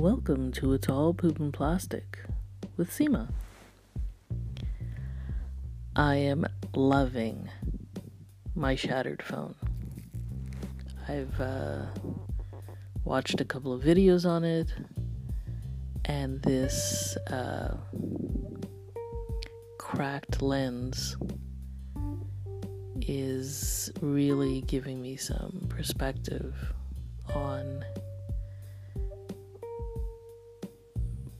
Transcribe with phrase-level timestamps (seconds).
[0.00, 2.20] Welcome to It's All Poop and Plastic
[2.78, 3.30] with Seema.
[5.94, 7.50] I am loving
[8.54, 9.54] my shattered phone.
[11.06, 11.82] I've uh,
[13.04, 14.72] watched a couple of videos on it,
[16.06, 17.76] and this uh,
[19.76, 21.18] cracked lens
[23.02, 26.54] is really giving me some perspective
[27.34, 27.84] on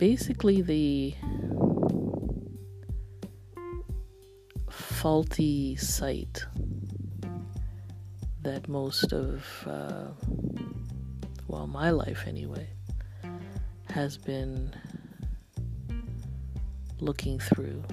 [0.00, 1.14] basically the
[4.70, 6.42] faulty sight
[8.40, 10.06] that most of, uh,
[11.48, 12.66] well, my life anyway,
[13.90, 14.74] has been
[16.98, 17.84] looking through.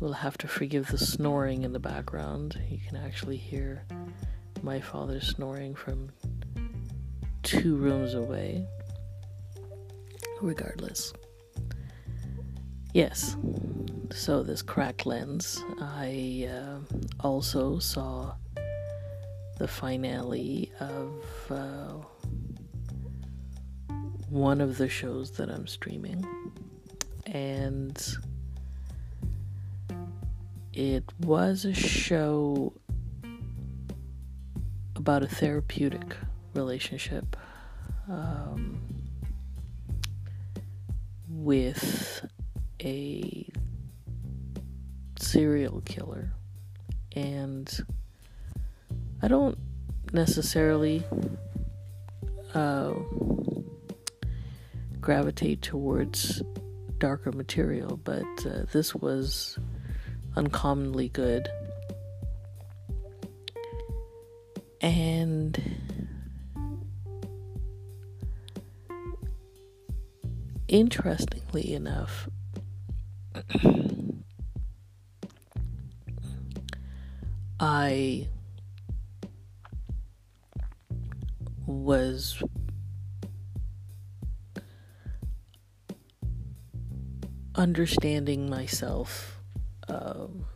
[0.00, 2.58] You'll have to forgive the snoring in the background.
[2.70, 3.84] You can actually hear
[4.62, 6.08] my father snoring from
[7.42, 8.66] two rooms away.
[10.40, 11.12] Regardless.
[12.92, 13.36] Yes,
[14.10, 15.62] so this cracked lens.
[15.80, 16.78] I uh,
[17.20, 18.34] also saw
[19.58, 21.92] the finale of uh,
[24.28, 26.24] one of the shows that I'm streaming,
[27.26, 28.02] and
[30.72, 32.72] it was a show
[34.96, 36.16] about a therapeutic
[36.54, 37.36] relationship
[38.08, 38.99] um,
[41.30, 42.26] with
[42.82, 43.48] a
[45.18, 46.32] serial killer.
[47.14, 47.84] And
[49.22, 49.58] I don't
[50.12, 51.04] necessarily
[52.54, 52.94] uh,
[55.00, 56.42] gravitate towards
[56.98, 59.58] darker material, but uh, this was
[60.36, 61.48] uncommonly good.
[64.80, 65.62] And
[70.70, 72.28] interestingly enough,
[77.58, 78.28] I
[81.66, 82.42] was
[87.56, 89.40] understanding myself
[89.88, 90.46] um,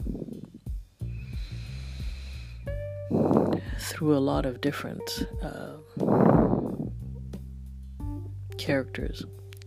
[3.78, 5.72] through a lot of different uh,
[8.56, 9.25] characters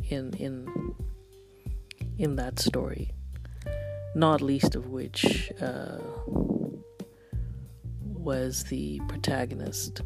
[0.10, 0.96] in in
[2.18, 3.12] in that story,
[4.16, 6.00] not least of which uh,
[8.02, 10.02] was the protagonist.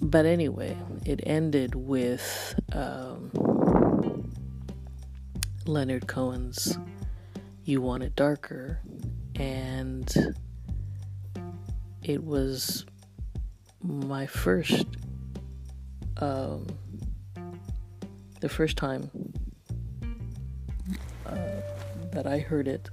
[0.00, 3.30] But anyway, it ended with um,
[5.64, 6.78] Leonard Cohen's
[7.64, 8.80] You Want It Darker,
[9.34, 10.36] and
[12.02, 12.84] it was
[13.82, 14.86] my first
[16.18, 16.66] um,
[18.40, 19.10] the first time
[21.26, 21.36] uh,
[22.12, 22.88] that I heard it,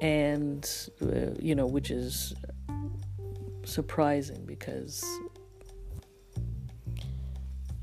[0.00, 0.68] and
[1.02, 2.34] uh, you know, which is
[3.64, 5.04] surprising because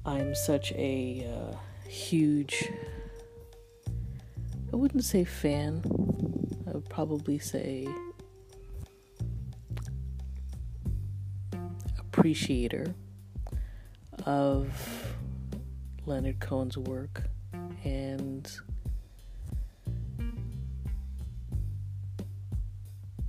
[0.05, 1.55] I'm such a uh,
[1.87, 2.69] huge,
[4.71, 5.81] I wouldn't say fan,
[6.67, 7.87] I would probably say
[11.99, 12.93] appreciator
[14.25, 14.67] of
[16.05, 17.23] Leonard Cohen's work
[17.83, 18.49] and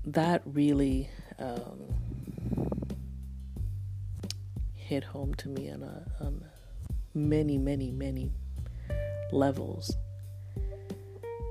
[0.05, 1.81] that really um,
[4.75, 6.45] hit home to me on, a, on
[7.15, 8.31] many, many, many
[9.33, 9.97] levels.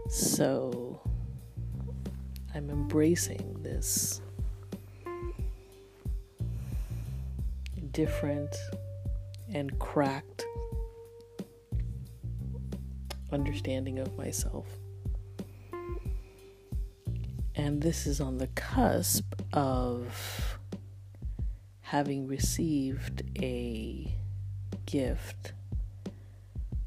[0.10, 1.02] So
[2.54, 4.22] I'm embracing this
[7.92, 8.56] different
[9.54, 10.44] and cracked
[13.32, 14.66] understanding of myself.
[17.56, 20.58] And this is on the cusp of
[21.82, 24.12] having received a
[24.86, 25.54] gift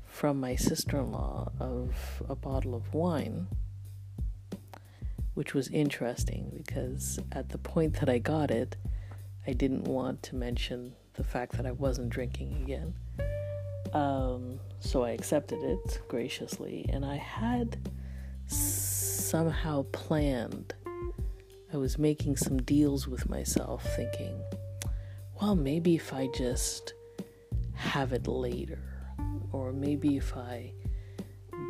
[0.05, 3.47] from my sister in law of a bottle of wine,
[5.35, 8.77] which was interesting because at the point that I got it,
[9.47, 12.95] I didn't want to mention the fact that I wasn't drinking again.
[13.93, 17.91] Um, so I accepted it graciously, and I had
[18.47, 20.75] somehow planned.
[21.73, 24.41] I was making some deals with myself, thinking,
[25.41, 26.95] well, maybe if I just
[27.75, 28.79] have it later,
[29.53, 30.73] or maybe if I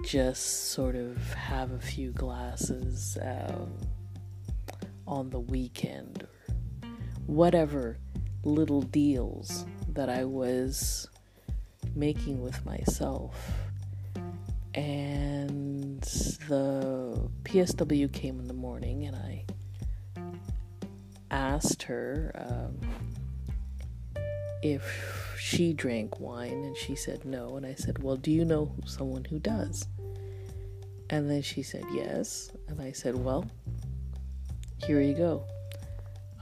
[0.04, 3.72] just sort of have a few glasses um,
[5.06, 6.26] on the weekend,
[6.82, 6.88] or
[7.26, 7.98] whatever
[8.46, 11.08] little deals that I was
[11.94, 13.52] making with myself.
[14.74, 16.00] And
[16.48, 19.44] the PSW came in the morning, and I
[21.30, 22.78] asked her um,
[24.62, 27.56] if she drank wine, and she said no.
[27.56, 29.88] And I said, Well, do you know someone who does?
[31.08, 32.50] And then she said yes.
[32.68, 33.48] And I said, Well,
[34.84, 35.44] here you go.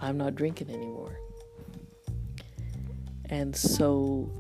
[0.01, 1.17] I'm not drinking anymore.
[3.35, 4.31] And so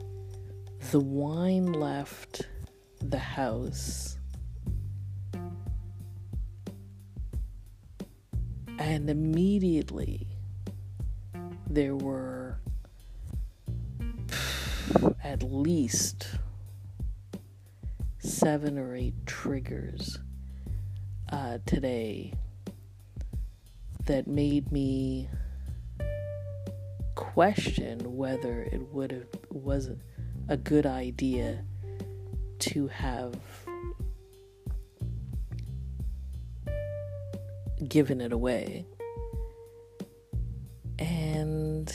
[0.92, 2.46] the wine left
[3.00, 4.18] the house.
[8.78, 10.28] And immediately
[11.68, 12.60] there were
[15.24, 16.28] at least
[18.20, 20.20] seven or eight triggers
[21.30, 22.32] uh, today
[24.06, 25.28] that made me
[27.34, 29.90] question whether it would have was
[30.48, 31.64] a good idea
[32.60, 33.34] to have
[37.88, 38.86] given it away.
[41.00, 41.92] And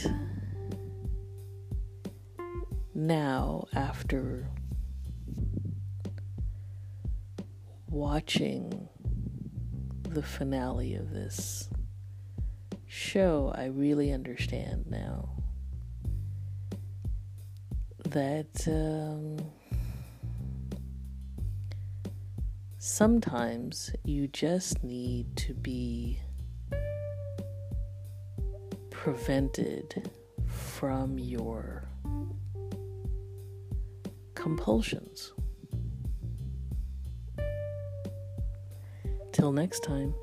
[2.94, 4.46] now after
[7.88, 8.90] watching
[10.04, 11.70] the finale of this
[12.90, 15.30] show, I really understand now
[18.04, 19.38] that um,
[22.80, 26.20] sometimes you just need to be
[28.90, 30.10] prevented
[30.48, 31.88] from your
[34.34, 35.32] compulsions.
[39.32, 40.16] Till next time.